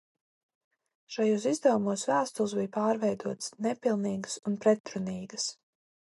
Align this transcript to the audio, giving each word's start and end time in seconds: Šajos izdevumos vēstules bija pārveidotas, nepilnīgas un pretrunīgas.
Šajos 1.15 1.45
izdevumos 1.51 2.05
vēstules 2.13 2.57
bija 2.61 2.73
pārveidotas, 2.79 3.53
nepilnīgas 3.67 4.41
un 4.53 4.59
pretrunīgas. 4.67 5.49